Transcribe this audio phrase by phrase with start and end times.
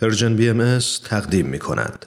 [0.00, 2.06] پرژن بی تقدیم می کند.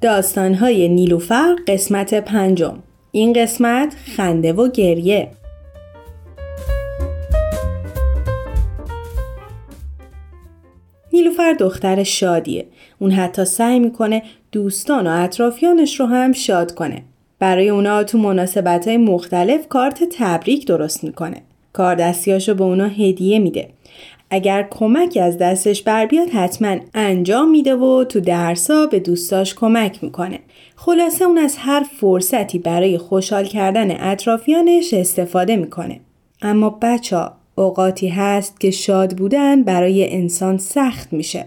[0.00, 2.82] داستانهای نیلوفر قسمت پنجم.
[3.12, 5.30] این قسمت خنده و گریه.
[11.12, 12.66] نیلوفر دختر شادیه.
[12.98, 17.04] اون حتی سعی می‌کنه دوستان و اطرافیانش رو هم شاد کنه.
[17.38, 21.42] برای اونا تو مناسبت های مختلف کارت تبریک درست می‌کنه.
[21.72, 23.68] کار دستیاشو به اونا هدیه میده.
[24.30, 30.04] اگر کمکی از دستش بر بیاد حتما انجام میده و تو درسا به دوستاش کمک
[30.04, 30.38] می‌کنه.
[30.76, 36.00] خلاصه اون از هر فرصتی برای خوشحال کردن اطرافیانش استفاده می‌کنه.
[36.42, 37.16] اما بچه
[37.54, 41.46] اوقاتی هست که شاد بودن برای انسان سخت میشه.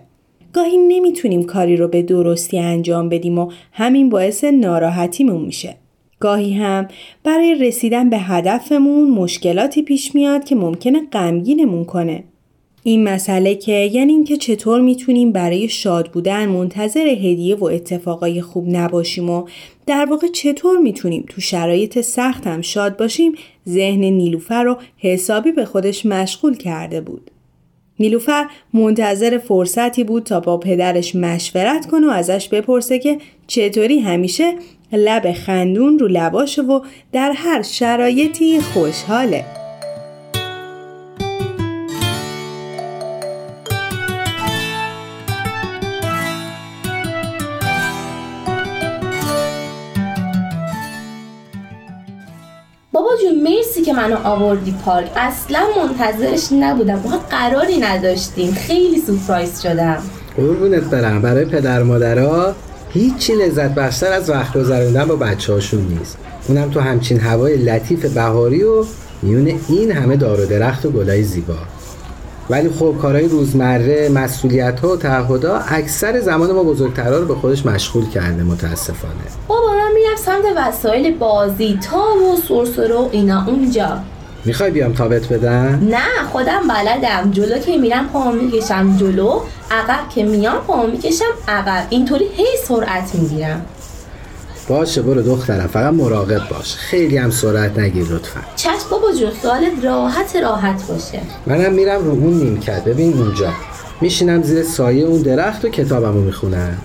[0.54, 5.76] گاهی نمی‌تونیم کاری رو به درستی انجام بدیم و همین باعث ناراحتیمون میشه.
[6.20, 6.88] گاهی هم
[7.24, 12.24] برای رسیدن به هدفمون مشکلاتی پیش میاد که ممکنه غمگینمون کنه.
[12.84, 18.66] این مسئله که یعنی اینکه چطور می‌تونیم برای شاد بودن منتظر هدیه و اتفاقای خوب
[18.70, 19.48] نباشیم و
[19.86, 23.32] در واقع چطور می‌تونیم تو شرایط سخت هم شاد باشیم
[23.70, 27.32] ذهن نیلوفر رو حسابی به خودش مشغول کرده بود.
[28.00, 34.54] نیلوفر منتظر فرصتی بود تا با پدرش مشورت کنه و ازش بپرسه که چطوری همیشه
[34.92, 39.46] لب خندون رو لباشه و در هر شرایطی خوشحاله.
[52.92, 55.12] بابا جون مرسی که منو آوردی پارک.
[55.16, 57.00] اصلا منتظرش نبودم.
[57.00, 58.54] ما قراری نداشتیم.
[58.54, 60.04] خیلی سورپرایز شدم.
[60.38, 61.22] قربونت برم.
[61.22, 62.56] برای پدر مادرها
[62.96, 66.18] هیچی لذت بخشتر از وقت گذروندن با بچه هاشون نیست.
[66.48, 68.86] اونم تو همچین هوای لطیف بهاری و
[69.22, 71.58] میون این همه دار و درخت و گلای زیبا.
[72.50, 77.66] ولی خب کارهای روزمره مسئولیت ها و تعهدها اکثر زمان ما بزرگترها رو به خودش
[77.66, 79.14] مشغول کرده متاسفانه.
[79.48, 84.00] بابا من میرم سمت وسایل بازی تا و سرسرو و اینا اونجا.
[84.46, 87.32] می‌خوای بیام تابت بدم؟ نه خودم بلدم.
[87.32, 88.98] جلو که میرم پا می‌کشم.
[88.98, 89.40] جلو
[89.72, 91.88] عقب که میام پا می‌کشم عقب.
[91.90, 93.66] اینطوری هی سرعت می‌گیرم.
[94.68, 95.68] باشه برو دخترم.
[95.68, 96.76] فقط مراقب باش.
[96.76, 98.40] خیلی هم سرعت نگیر لطفا.
[98.56, 101.22] چشم بابا جون خیالت راحت راحت باشه.
[101.46, 102.84] منم میرم رو اون نیمکت.
[102.84, 103.50] ببین اونجا.
[104.02, 106.78] میشینم زیر سایه اون درخت و کتابمو می‌خونم.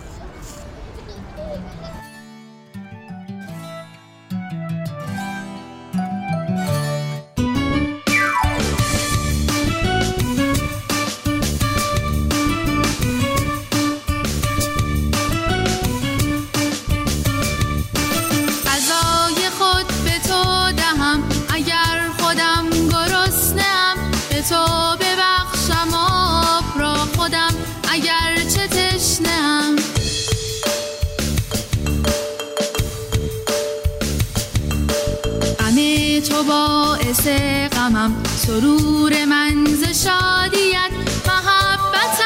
[36.42, 37.28] باعث
[37.72, 38.14] غمم.
[38.36, 40.90] سرور من ز شادیت
[41.26, 42.18] محبت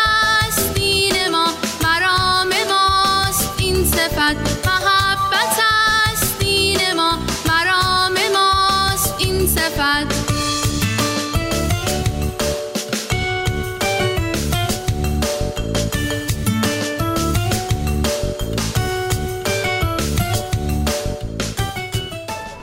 [0.49, 0.75] است.
[0.75, 1.47] دین ما
[1.83, 3.51] مرام ماست.
[3.59, 5.59] این صفت محبت
[6.13, 6.39] است.
[6.39, 9.15] دین ما مرام ماست.
[9.19, 10.24] این صفت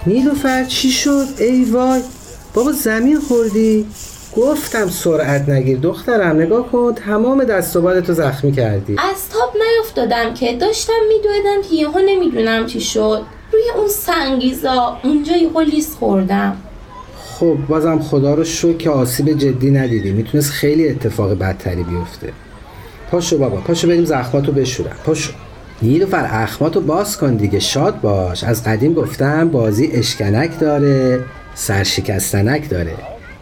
[0.06, 2.02] نیلوفر چی شد؟ ای وای
[2.54, 3.86] بابا زمین خوردی؟
[4.38, 8.96] گفتم سرعت نگیر دخترم نگاه کن تمام دست و تو زخمی کردی.
[9.12, 13.22] از تاب نیافتادم که داشتم میدویدم که یهو نمی‌دونم چی شد.
[13.54, 16.58] روی اون سنگیزا اونجا یهو لیس خوردم.
[17.40, 20.12] خب بازم خدا رو شکر که آسیب جدی ندیدی.
[20.12, 22.34] می‌تونست خیلی اتفاق بدتری بیفته.
[23.12, 24.96] پاشو بابا پاشو بریم زخماتو بشورم.
[25.06, 25.34] پاشو.
[25.84, 28.44] نیلوفر اخماتو باز کن دیگه شاد باش.
[28.44, 31.24] از قدیم گفتم بازی اشکنک داره
[31.56, 32.96] سرشکستنک داره.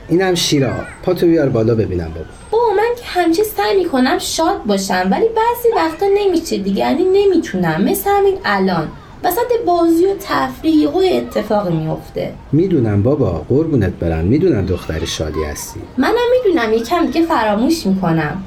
[0.10, 0.74] اینم شیرا
[1.04, 2.26] پاتو بیار بالا ببینم بابا.
[2.52, 7.84] بابا من که همچه سعی می‌کنم شاد باشم ولی بعضی وقتا نمیشه دیگه یعنی نمی‌تونم.
[7.84, 8.88] مثل همین الان.
[9.24, 14.26] وسط بازی و تفریح و اتفاق میفته می‌دونم بابا قربونت برم.
[14.26, 15.80] می‌دونم دختر شادی هستی.
[15.98, 16.14] منم
[16.46, 18.44] می‌دونم یکم دیگه فراموش می‌کنم.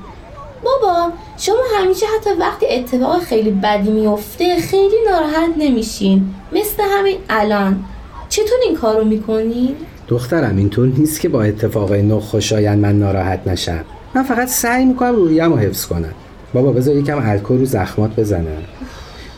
[0.65, 6.35] بابا شما همیشه حتی وقتی اتفاق خیلی بدی میفته خیلی ناراحت نمیشین.
[6.53, 7.85] مثل همین الان.
[8.29, 9.75] چطور این کارو می‌کنین؟
[10.09, 13.85] دخترم اینطور نیست که با اتفاقای نو خوشایند من ناراحت نشم.
[14.15, 16.15] من فقط سعی می‌کنم روحیم رو حفظ کنم.
[16.55, 18.63] بابا بذار یکم الکل رو زخمات بزنم.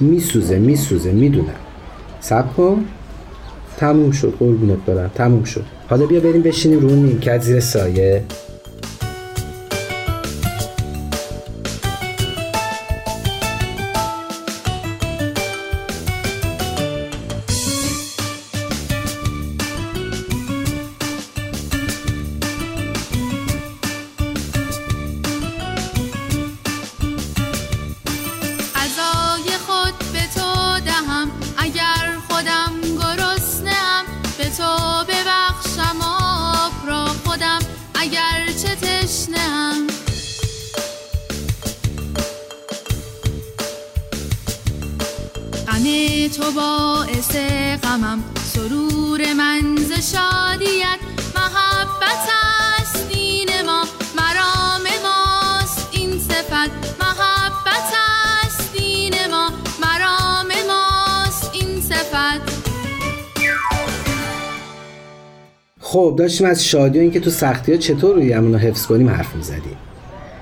[0.00, 1.54] میسوزه میسوزه می‌دونم.
[2.20, 2.84] سب کن.
[3.76, 5.10] تموم شد قربونت برم.
[5.14, 5.64] تموم شد.
[5.90, 8.22] حالا بیا بریم بشینیم رو نیمکت زیر سایه.
[46.36, 47.36] تو باعث
[47.82, 48.24] غمم.
[48.44, 50.98] سرور من ز شادیت
[51.36, 52.28] محبت
[52.80, 53.84] است دین ما.
[54.16, 56.70] مرام ماست این صفت.
[57.00, 57.92] محبت
[58.46, 59.50] است دین ما.
[59.82, 62.64] مرام ماست این صفت.
[65.80, 69.76] خب داشتیم از شادی اینکه تو سختی ها چطور روی رو حفظ کنیم حرف می‌زدیم.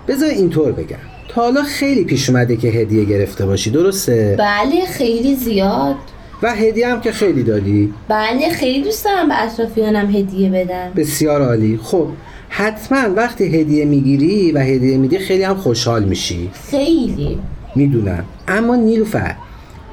[0.09, 1.12] بذار اینطور بگم.
[1.35, 5.97] تا حالا خیلی پیش اومده که هدیه گرفته باشی درسته؟ بله خیلی زیاد.
[6.43, 10.91] و هدیه هم که خیلی دادی؟ بله خیلی دوست دارم به اطرافیانم هدیه بدم.
[10.97, 11.81] بسیار عالی.
[11.83, 12.07] خب
[12.49, 16.51] حتما وقتی هدیه می‌گیری و هدیه میدی خیلی هم خوشحال میشی.
[16.71, 17.39] خیلی.
[17.77, 18.25] می‌دونم.
[18.49, 19.35] اما نیلوفر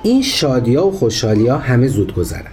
[0.03, 2.51] این شادی ها و خوشحالی ها همه زود گذرن.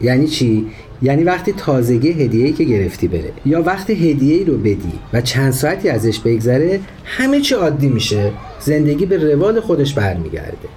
[0.00, 0.66] یعنی چی؟
[1.02, 5.88] یعنی وقتی تازگی هدیه‌ای که گرفتی بره یا وقتی هدیه‌ای رو بدی و چند ساعتی
[5.88, 8.30] ازش بگذره همه چی عادی میشه.
[8.60, 10.68] زندگی به روال خودش برمیگرده.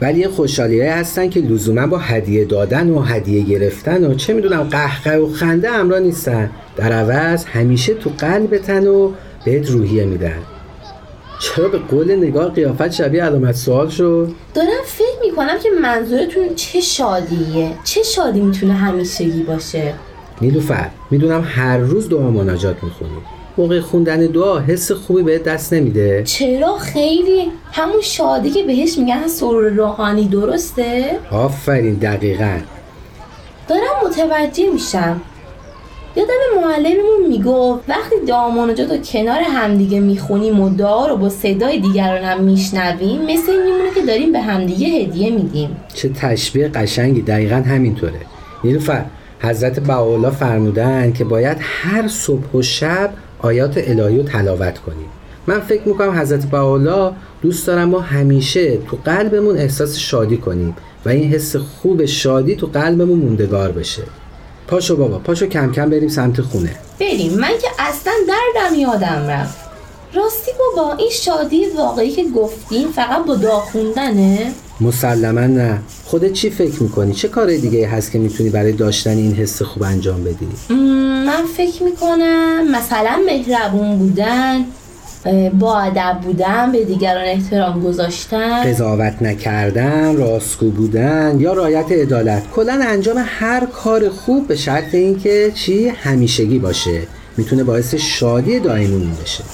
[0.00, 5.16] ولی یه هستن که لزوما با هدیه دادن و هدیه گرفتن و چه می‌دونم قهقه
[5.16, 6.50] و خنده همراه نیستن.
[6.76, 9.12] در عوض همیشه تو قلبتن و
[9.44, 10.38] بهت روحیه میدن.
[11.40, 16.80] چرا به قول نگاه قیافت شبیه علامت سوال شد؟ دارم فکر می‌کنم که منظورتون چه
[16.80, 19.94] شادیه؟ چه شادی می‌تونه همیشگی باشه؟
[20.40, 23.10] نیلوفر می‌دونم هر روز دعا مناجات می‌خونی.
[23.58, 26.22] موقع خوندن دعا حس خوبی بهت دست نمیده.
[26.24, 32.58] چرا خیلی؟ همون شادی که بهش میگن سرور روحانی درسته؟ آفرین دقیقا.
[33.68, 35.20] دارم متوجه میشم.
[36.18, 41.80] یادم معلممون می‌گفت وقتی دعا مناجات رو کنار همدیگه می‌خونیم و دعا رو با صدای
[41.80, 45.76] دیگرانم میشنویم مثل این میمونه که داریم به همدیگه هدیه میدیم.
[45.94, 48.20] چه تشبیه قشنگی دقیقا همینطوره.
[48.64, 49.04] نیلوفر
[49.40, 55.08] حضرت بهاءالله فرمودن که باید هر صبح و شب آیات الهی رو تلاوت کنیم.
[55.46, 57.12] من فکر می‌کنم حضرت بهاءالله
[57.42, 60.76] دوست دارم ما همیشه تو قلبمون احساس شادی کنیم
[61.06, 64.02] و این حس خوب شادی تو قلبمون موندگار بشه.
[64.68, 66.76] پاشو بابا پاشو کم کم بریم سمت خونه.
[67.00, 67.34] بریم.
[67.34, 69.58] من که اصلا دردم یادم رفت.
[70.14, 75.78] راستی بابا این شادی واقعی که گفتیم فقط با دعا خوندنه؟ مسلما نه.
[76.04, 79.82] خودت چی فکر می‌کنی؟ چه کار دیگه هست که می‌تونی برای داشتن این حس خوب
[79.82, 80.48] انجام بدی؟
[81.26, 84.64] من فکر می‌کنم مثلا مهربون بودن
[85.58, 88.62] با ادب بودن به دیگران احترام گذاشتن.
[88.64, 92.42] قضاوت نکردن راستگو بودن یا رعایت عدالت.
[92.54, 97.02] کلا انجام هر کار خوب به شرط اینکه چی؟ همیشگی باشه.
[97.36, 99.44] می‌تونه باعث شادی دائمی بشه.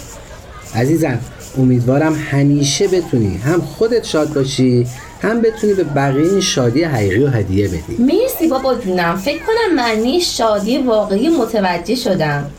[0.75, 1.19] عزیزم
[1.59, 4.87] امیدوارم همیشه بتونی هم خودت شاد باشی
[5.23, 7.97] هم بتونی به بقیه این شادی حقیقی و هدیه بدی.
[7.99, 9.17] مرسی بابا جونم.
[9.17, 12.51] فکر کنم معنی شادی واقعی متوجه شدم.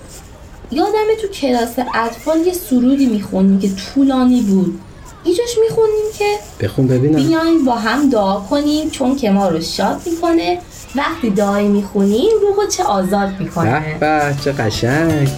[0.71, 4.79] یادمه تو کلاس اطفال یه سرودی می‌خونیم که طولانی بود.
[5.23, 6.25] ایجاش می‌خونیم که
[6.65, 7.15] بخون ببینم.
[7.15, 10.59] بیاین با هم دعا کنیم چون که ما رو شاد می‌کنه.
[10.95, 13.97] وقتی دعایی می‌خونیم روحو چه آزاد می‌کنه.
[13.99, 15.29] به به چه قشنگ.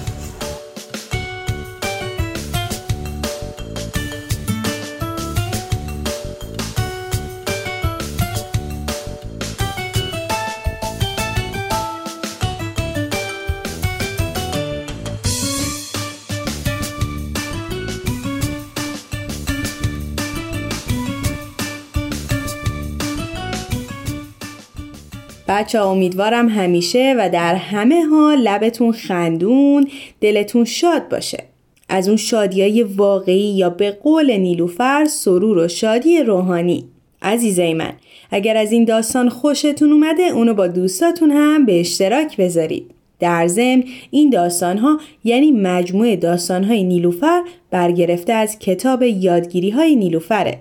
[25.47, 29.87] بچه امیدوارم همیشه و در همه حال لبتون خندون
[30.21, 31.43] دلتون شاد باشه.
[31.89, 36.85] از اون شادیای واقعی یا به قول نیلوفر سرور و شادی روحانی.
[37.21, 37.93] عزیزای من
[38.31, 42.91] اگر از این داستان خوشتون اومده اونو با دوستاتون هم به اشتراک بذارید.
[43.19, 49.95] در ضمن این داستان ها یعنی مجموعه داستان های نیلوفر برگرفته از کتاب یادگیری های
[49.95, 50.59] نیلوفره.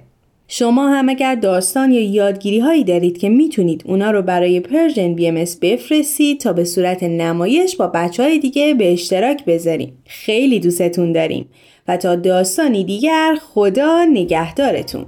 [0.48, 5.28] شما هم اگر داستان یا یادگیری هایی دارید که می‌تونید اونا رو برای پرژن بی
[5.28, 10.02] ام بفرستید تا به صورت نمایش با بچه های دیگه به اشتراک بذاریم.
[10.06, 11.48] خیلی دوستتون داریم
[11.88, 15.06] و تا داستانی دیگر خدا نگهدارتون.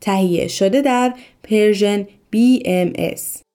[0.00, 3.47] تهیه شده در پرژن BMS